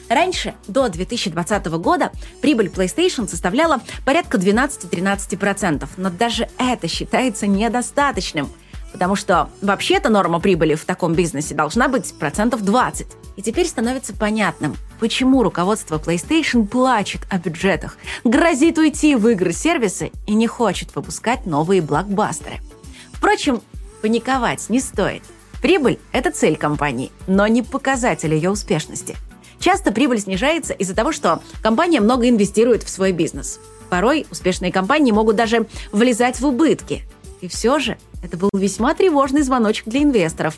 Раньше, 0.09 0.55
до 0.67 0.89
2020 0.89 1.67
года, 1.67 2.11
прибыль 2.41 2.67
PlayStation 2.67 3.29
составляла 3.29 3.81
порядка 4.05 4.39
12-13%, 4.39 5.89
но 5.97 6.11
даже 6.11 6.49
это 6.59 6.89
считается 6.89 7.47
недостаточным, 7.47 8.49
потому 8.93 9.17
что 9.17 9.49
вообще-то 9.61 10.09
норма 10.09 10.41
прибыли 10.41 10.75
в 10.75 10.85
таком 10.85 11.15
бизнесе 11.15 11.55
должна 11.55 11.89
быть 11.89 12.13
процентов 12.15 12.63
20. 12.63 13.07
И 13.37 13.43
теперь 13.43 13.67
становится 13.67 14.15
понятным, 14.15 14.77
почему 14.99 15.43
руководство 15.43 15.99
PlayStation 15.99 16.67
плачет 16.67 17.23
о 17.31 17.39
бюджетах, 17.39 17.97
грозит 18.25 18.79
уйти 18.79 19.15
в 19.15 19.29
игры-сервисы 19.29 20.11
и 20.27 20.35
не 20.35 20.47
хочет 20.47 20.95
выпускать 20.95 21.47
новые 21.47 21.83
блокбастеры. 21.83 22.61
Впрочем, 23.13 23.63
паниковать 24.03 24.69
не 24.69 24.81
стоит– 24.81 25.23
Прибыль– 25.61 25.99
это 26.13 26.31
цель 26.31 26.57
компании, 26.57 27.13
но 27.27 27.47
не 27.47 27.63
показатель 27.63 28.35
ее 28.35 28.51
успешности. 28.51 29.17
Часто 29.59 29.93
прибыль 29.93 30.19
снижается 30.19 30.73
из-за 30.73 30.95
того, 30.95 31.13
что 31.13 31.43
компания 31.63 32.01
много 32.01 32.29
инвестирует 32.29 32.83
в 32.83 32.89
свой 32.89 33.13
бизнес. 33.13 33.61
Порой 33.91 34.27
успешные 34.31 34.73
компании 34.73 35.13
могут 35.13 35.37
даже 35.37 35.67
влезать 35.93 36.41
в 36.41 36.47
убытки. 36.47 37.03
И 37.43 37.49
все 37.49 37.79
же 37.79 37.99
это 38.23 38.37
был 38.37 38.51
весьма 38.53 38.95
тревожный 38.95 39.43
звоночек 39.43 39.87
для 39.87 40.03
инвесторов, 40.03 40.57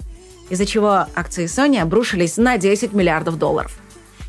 из-за 0.51 0.67
чего 0.67 1.07
акции 1.15 1.47
Sony 1.47 1.79
обрушились 1.79 2.37
на 2.37 2.59
10 2.59 2.93
миллиардов 2.93 3.39
долларов. 3.39 3.77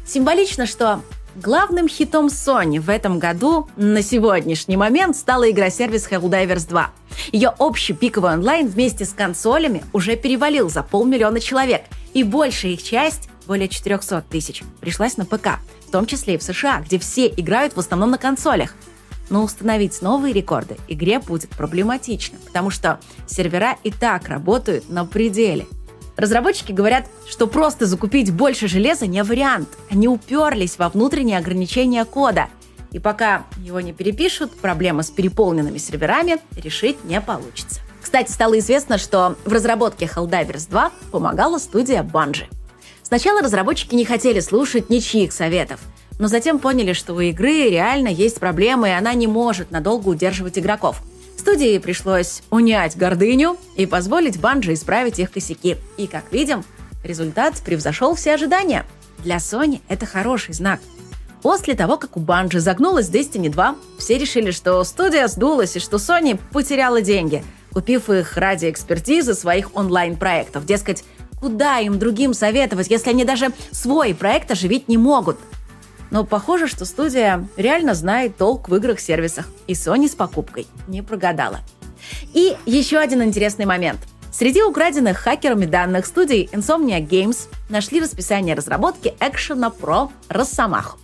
Символично, 0.06 0.66
что 0.66 1.02
Главным 1.36 1.88
хитом 1.88 2.28
Sony 2.28 2.80
в 2.80 2.90
этом 2.90 3.18
году 3.18 3.68
на 3.76 4.04
сегодняшний 4.04 4.78
момент 4.78 5.18
стала 5.18 5.50
игра-сервис 5.50 6.08
Helldivers 6.08 6.70
2. 6.70 6.92
Ее 7.32 7.54
общий 7.58 7.94
пиковый 7.94 8.34
онлайн 8.34 8.68
вместе 8.68 9.04
с 9.04 9.14
консолями 9.14 9.84
уже 9.94 10.16
перевалил 10.16 10.70
за 10.70 10.84
полмиллиона 10.84 11.40
человек, 11.40 11.86
и 12.14 12.24
большая 12.24 12.74
их 12.74 12.84
часть, 12.84 13.30
более 13.48 13.68
400 13.68 14.26
тысяч, 14.30 14.62
пришлась 14.80 15.18
на 15.18 15.26
ПК, 15.26 15.60
в 15.88 15.92
том 15.92 16.06
числе 16.06 16.36
и 16.36 16.38
в 16.38 16.44
США, 16.44 16.84
где 16.86 17.00
все 17.00 17.26
играют 17.26 17.76
в 17.76 17.80
основном 17.80 18.12
на 18.12 18.20
консолях. 18.20 18.76
Но 19.30 19.44
установить 19.44 20.02
новые 20.02 20.34
рекорды 20.34 20.78
игре 20.88 21.20
будет 21.20 21.50
проблематично, 21.52 22.38
потому 22.46 22.70
что 22.70 23.00
сервера 23.26 23.78
и 23.84 23.92
так 23.92 24.28
работают 24.28 24.90
на 24.90 25.06
пределе– 25.06 25.68
Разработчики 26.16 26.72
говорят, 26.72 27.08
что 27.28 27.48
просто 27.48 27.86
закупить 27.86 28.32
больше 28.32 28.68
железа 28.68 29.08
не 29.08 29.24
вариант. 29.24 29.70
Они 29.90 30.08
уперлись 30.08 30.78
во 30.78 30.90
внутренние 30.90 31.40
ограничения 31.40 32.06
кода. 32.06 32.50
И 32.92 33.00
пока 33.00 33.46
его 33.58 33.82
не 33.82 33.94
перепишут, 33.94 34.52
проблема 34.52 35.02
с 35.02 35.10
переполненными 35.10 35.80
серверами 35.80 36.38
решить 36.56 37.04
не 37.04 37.20
получится. 37.20 37.82
Кстати, 38.00 38.32
стало 38.32 38.60
известно, 38.60 39.00
что 39.00 39.36
в 39.46 39.52
разработке 39.52 40.06
Helldivers 40.06 40.70
2 40.70 40.92
помогала 41.12 41.58
студия 41.58 42.04
Bungie. 42.04 42.46
Сначала 43.02 43.42
разработчики 43.42 43.96
не 43.96 44.06
хотели 44.06 44.40
слушать 44.40 44.90
ничьих 44.90 45.34
советов, 45.34 45.80
но 46.20 46.28
затем 46.28 46.60
поняли, 46.60 46.94
что 46.94 47.14
у 47.14 47.20
игры 47.20 47.70
реально 47.70 48.08
есть 48.08 48.40
проблемы, 48.40 48.90
и 48.90 48.92
она 48.92 49.14
не 49.14 49.28
может 49.28 49.72
надолго 49.72 50.10
удерживать 50.10 50.58
игроков– 50.58 51.02
Студии 51.44 51.78
пришлось 51.78 52.42
унять 52.52 52.96
гордыню 52.96 53.58
и 53.76 53.86
позволить 53.86 54.40
Банжи 54.40 54.74
исправить 54.74 55.20
их 55.20 55.30
косяки. 55.30 55.76
И, 55.98 56.08
как 56.08 56.32
видим, 56.32 56.64
результат 57.04 57.62
превзошел 57.66 58.16
все 58.16 58.36
ожидания. 58.36 58.86
Для 59.20 59.38
Sony 59.38 59.82
это 59.90 60.06
хороший 60.06 60.54
знак. 60.54 60.80
После 61.42 61.74
того, 61.74 61.98
как 61.98 62.16
у 62.16 62.22
Банжи 62.22 62.62
загнулась 62.62 63.10
Destiny 63.10 63.50
2, 63.50 63.76
все 64.00 64.18
решили, 64.18 64.52
что 64.52 64.82
студия 64.86 65.28
сдулась 65.28 65.76
и 65.76 65.80
что 65.80 65.98
Sony 65.98 66.40
потеряла 66.54 67.02
деньги, 67.02 67.44
купив 67.74 68.10
их 68.10 68.38
ради 68.38 68.70
экспертизы 68.70 69.34
своих 69.34 69.76
онлайн-проектов. 69.76 70.66
Дескать, 70.66 71.04
куда 71.42 71.80
им 71.80 72.00
другим 72.00 72.34
советовать, 72.34 72.90
если 72.90 73.10
они 73.10 73.26
даже 73.26 73.52
свой 73.72 74.16
проект 74.16 74.50
оживить 74.52 74.88
не 74.88 74.98
могут? 74.98 75.38
Но 76.14 76.24
похоже, 76.24 76.68
что 76.68 76.86
студия 76.86 77.46
реально 77.58 77.94
знает 77.94 78.38
толк 78.38 78.70
в 78.70 78.76
играх-сервисах, 78.76 79.50
и 79.68 79.74
Sony 79.74 80.08
с 80.08 80.16
покупкой 80.16 80.68
не 80.88 81.02
прогадала. 81.02 81.60
И 82.34 82.56
еще 82.66 83.00
один 83.00 83.22
интересный 83.22 83.66
момент– 83.66 84.00
Среди 84.34 84.64
украденных 84.64 85.20
хакерами 85.20 85.68
данных 85.68 86.08
студии 86.08 86.50
Insomnia 86.52 87.00
Games 87.08 87.48
нашли 87.70 88.02
расписание 88.02 88.56
разработки 88.56 89.14
экшена 89.20 89.70
про 89.70 90.10
Росомаху. 90.28 90.98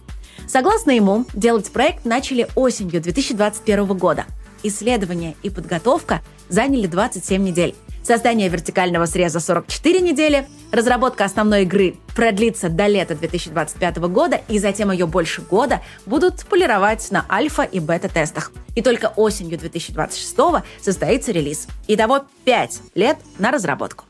Согласно 0.47 0.89
ему, 0.89 1.25
делать 1.35 1.71
проект 1.71 2.05
начали 2.05 2.47
осенью 2.55 2.99
2021 2.99 3.85
года. 3.85 4.25
Исследования 4.63 5.35
и 5.43 5.51
подготовка 5.51 6.21
заняли 6.49 6.87
27 6.87 7.43
недель. 7.43 7.75
Создание 8.03 8.49
вертикального 8.49 9.05
среза 9.05 9.39
44 9.39 9.99
недели, 9.99 10.47
разработка 10.71 11.25
основной 11.25 11.63
игры 11.63 11.95
продлится 12.15 12.69
до 12.69 12.87
лета 12.87 13.15
2025 13.15 13.97
года, 13.97 14.41
и 14.47 14.57
затем 14.57 14.91
ее 14.91 15.05
больше 15.05 15.41
года 15.41 15.81
будут 16.05 16.45
полировать 16.45 17.11
на 17.11 17.25
альфа 17.29 17.63
и 17.63 17.79
бета-тестах. 17.79 18.51
И 18.75 18.81
только 18.81 19.13
осенью 19.15 19.59
2026 19.59 20.65
состоится 20.81 21.31
релиз. 21.31 21.67
Итого 21.87 22.25
5 22.45 22.81
лет 22.95 23.17
на 23.37 23.51
разработку. 23.51 24.05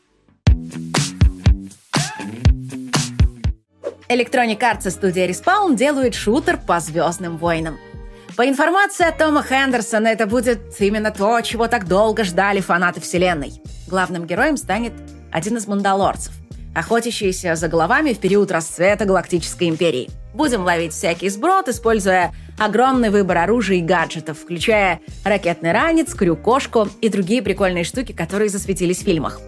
Electronic 4.10 4.60
Arts 4.60 4.88
и 4.88 4.90
студия 4.90 5.28
Respawn 5.28 5.76
делают 5.76 6.16
шутер 6.16 6.58
по 6.58 6.80
«Звездным 6.80 7.38
войнам». 7.38 7.78
По 8.40 8.48
информации 8.48 9.06
от 9.06 9.18
Тома 9.18 9.44
Хендерсона, 9.44 10.08
это 10.08 10.26
будет 10.26 10.62
именно 10.80 11.12
то, 11.12 11.42
чего 11.42 11.68
так 11.68 11.90
долго 11.90 12.24
ждали 12.24 12.62
фанаты 12.62 13.02
Вселенной. 13.02 13.52
Главным 13.90 14.26
героем 14.26 14.56
станет 14.56 14.94
один 15.30 15.58
из 15.58 15.68
мандалорцев, 15.68 16.32
охотящийся 16.74 17.56
за 17.56 17.68
головами 17.68 18.14
в 18.14 18.20
период 18.20 18.50
расцвета 18.50 19.04
Галактической 19.04 19.68
Империи. 19.68 20.10
Будем 20.34 20.64
ловить 20.64 20.94
всякий 20.94 21.28
сброд, 21.28 21.68
используя 21.68 22.32
огромный 22.58 23.10
выбор 23.10 23.40
оружия 23.40 23.80
и 23.80 23.82
гаджетов, 23.82 24.40
включая 24.40 25.02
ракетный 25.26 25.74
ранец, 25.74 26.14
крюк-кошку 26.14 26.88
и 27.02 27.10
другие 27.10 27.42
прикольные 27.42 27.84
штуки, 27.84 28.14
которые 28.14 28.48
засветились 28.48 29.00
в 29.00 29.04
фильмах. 29.04 29.42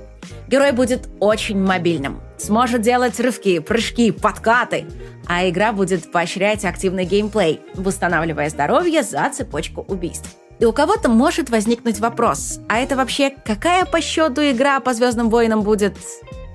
Герой 0.48 0.72
будет 0.72 1.10
очень 1.20 1.60
мобильным, 1.60 2.22
сможет 2.38 2.82
делать 2.82 3.20
рывки, 3.20 3.60
прыжки, 3.60 4.12
подкаты, 4.12 4.86
а 5.28 5.48
игра 5.48 5.72
будет 5.72 6.12
поощрять 6.12 6.66
активный 6.66 7.06
геймплей, 7.06 7.62
восстанавливая 7.76 8.50
здоровье 8.50 9.04
за 9.04 9.30
цепочку 9.30 9.86
убийств. 9.88 10.30
И 10.60 10.66
у 10.66 10.74
кого-то 10.74 11.10
может 11.10 11.50
возникнуть 11.50 12.00
вопрос, 12.00 12.60
а 12.70 12.78
это 12.78 12.96
вообще 12.96 13.34
какая 13.44 13.86
по 13.86 14.00
счету 14.00 14.42
игра 14.42 14.80
по 14.80 14.94
Звездным 14.94 15.30
войнам 15.30 15.62
будет? 15.62 15.98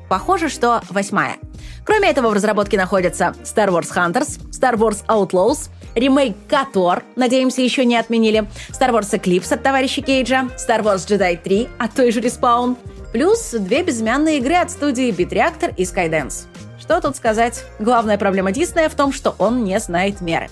Похоже, 0.08 0.48
что 0.48 0.80
восьмая. 0.90 1.36
Кроме 1.84 2.10
этого, 2.10 2.28
в 2.28 2.32
разработке 2.32 2.76
находятся 2.76 3.34
Star 3.42 3.68
Wars 3.68 3.92
Hunters, 3.94 4.40
Star 4.50 4.74
Wars 4.74 5.04
Outlaws, 5.06 5.70
ремейк 5.94 6.36
Котор, 6.48 7.02
надеемся, 7.16 7.62
еще 7.62 7.84
не 7.84 7.96
отменили, 7.96 8.48
Star 8.70 8.90
Wars 8.90 9.10
Eclipse 9.12 9.54
от 9.54 9.62
товарища 9.62 10.02
Кейджа, 10.02 10.48
Star 10.56 10.82
Wars 10.82 11.06
Jedi 11.06 11.40
3 11.42 11.68
от 11.78 11.92
той 11.94 12.12
же 12.12 12.20
Respawn, 12.20 12.76
плюс 13.16 13.52
две 13.52 13.82
безымянные 13.82 14.36
игры 14.36 14.56
от 14.56 14.70
студии 14.70 15.08
Beat 15.08 15.30
Reactor 15.30 15.72
и 15.74 15.84
Skydance. 15.84 16.48
Что 16.78 17.00
тут 17.00 17.16
сказать? 17.16 17.64
Главная 17.78 18.18
проблема 18.18 18.52
Диснея 18.52 18.90
в 18.90 18.94
том, 18.94 19.10
что 19.10 19.34
он 19.38 19.64
не 19.64 19.80
знает 19.80 20.20
меры. 20.20 20.50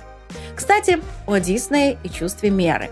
Кстати, 0.56 0.98
о 1.26 1.36
Диснее 1.36 1.98
и 2.02 2.08
чувстве 2.08 2.48
меры. 2.48 2.88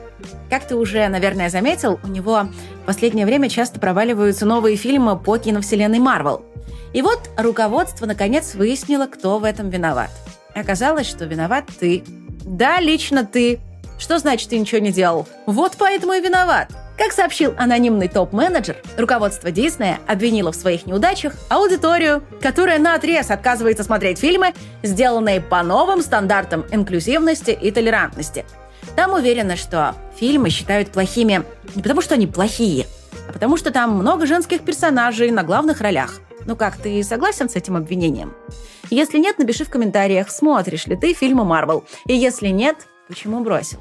Как 0.50 0.66
ты 0.66 0.76
уже, 0.76 1.08
наверное, 1.08 1.48
заметил, 1.48 1.98
у 2.04 2.08
него 2.08 2.48
в 2.82 2.84
последнее 2.84 3.24
время 3.24 3.48
часто 3.48 3.80
проваливаются 3.80 4.44
новые 4.44 4.76
фильмы 4.76 5.18
по 5.18 5.38
киновселенной 5.38 6.00
Марвел. 6.00 6.44
И 6.92 7.00
вот 7.00 7.30
руководство 7.38 8.04
наконец 8.04 8.54
выяснило, 8.54 9.06
кто 9.06 9.38
в 9.38 9.44
этом 9.44 9.70
виноват. 9.70 10.10
Оказалось, 10.54 11.06
что 11.06 11.24
виноват 11.24 11.64
ты. 11.80 12.04
Да, 12.44 12.78
лично 12.78 13.24
ты. 13.24 13.58
Что 13.98 14.18
значит, 14.18 14.50
ты 14.50 14.58
ничего 14.58 14.82
не 14.82 14.92
делал? 14.92 15.26
Вот 15.46 15.76
поэтому 15.78 16.12
и 16.12 16.20
виноват. 16.20 16.68
Как 16.96 17.12
сообщил 17.12 17.54
анонимный 17.56 18.08
топ-менеджер, 18.08 18.76
руководство 18.96 19.50
Диснея 19.50 19.98
обвинило 20.06 20.52
в 20.52 20.56
своих 20.56 20.86
неудачах 20.86 21.34
аудиторию, 21.48 22.22
которая 22.40 22.78
на 22.78 22.94
отрез 22.94 23.30
отказывается 23.30 23.82
смотреть 23.82 24.18
фильмы, 24.18 24.52
сделанные 24.82 25.40
по 25.40 25.62
новым 25.62 26.02
стандартам 26.02 26.64
инклюзивности 26.70 27.50
и 27.50 27.70
толерантности. 27.70 28.44
Там 28.94 29.14
уверено, 29.14 29.56
что 29.56 29.94
фильмы 30.18 30.50
считают 30.50 30.90
плохими 30.90 31.44
не 31.74 31.82
потому, 31.82 32.02
что 32.02 32.14
они 32.14 32.26
плохие, 32.26 32.86
а 33.28 33.32
потому 33.32 33.56
что 33.56 33.70
там 33.70 33.96
много 33.96 34.26
женских 34.26 34.62
персонажей 34.62 35.30
на 35.30 35.42
главных 35.44 35.80
ролях. 35.80 36.20
Ну 36.44 36.56
как, 36.56 36.76
ты 36.76 37.02
согласен 37.02 37.48
с 37.48 37.56
этим 37.56 37.76
обвинением? 37.76 38.34
Если 38.90 39.18
нет, 39.18 39.38
напиши 39.38 39.64
в 39.64 39.70
комментариях, 39.70 40.30
смотришь 40.30 40.86
ли 40.86 40.96
ты 40.96 41.14
фильмы 41.14 41.44
Марвел. 41.44 41.84
И 42.06 42.14
если 42.14 42.48
нет, 42.48 42.76
почему 43.08 43.40
бросил? 43.40 43.80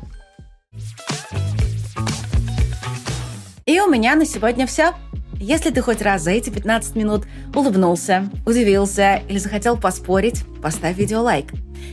Меня 3.92 4.16
на 4.16 4.26
сегодня 4.26 4.66
все. 4.66 4.94
Если 5.34 5.70
ты 5.70 5.82
хоть 5.82 6.02
раз 6.02 6.22
за 6.22 6.32
эти 6.32 6.50
15 6.50 6.96
минут 6.96 7.26
улыбнулся, 7.54 8.30
удивился 8.46 9.22
или 9.28 9.38
захотел 9.38 9.76
поспорить, 9.76 10.46
поставь 10.62 10.96
видео 10.96 11.22
лайк. 11.22 11.48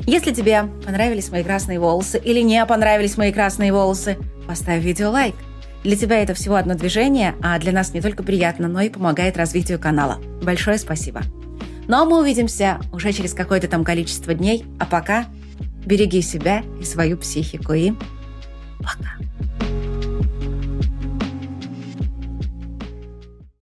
Если 0.06 0.32
тебе 0.32 0.62
понравились 0.87 1.28
мои 1.30 1.42
красные 1.42 1.80
волосы 1.80 2.20
или 2.24 2.40
не 2.40 2.64
понравились 2.66 3.16
мои 3.16 3.32
красные 3.32 3.72
волосы, 3.72 4.16
поставь 4.46 4.80
видео 4.80 5.11
лайк. 5.11 5.34
Для 5.82 5.96
тебя 5.96 6.22
это 6.22 6.34
всего 6.34 6.54
одно 6.54 6.76
движение, 6.76 7.34
а 7.42 7.58
для 7.58 7.72
нас 7.72 7.92
не 7.92 8.00
только 8.00 8.22
приятно, 8.22 8.68
но 8.68 8.80
и 8.80 8.90
помогает 8.90 9.37
развитию 9.37 9.80
канала. 9.80 10.18
Большое 10.40 10.78
спасибо. 10.78 11.22
Ну 11.88 11.96
а 11.96 12.04
мы 12.04 12.20
увидимся 12.20 12.78
уже 12.92 13.12
через 13.12 13.34
какое-то 13.34 13.66
там 13.66 13.82
количество 13.82 14.34
дней. 14.34 14.64
А 14.78 14.87
пока 14.87 15.26
береги 15.84 16.22
себя 16.22 16.62
и 16.80 16.84
свою 16.84 17.18
психику. 17.18 17.72
И 17.72 17.92
пока. 18.78 19.16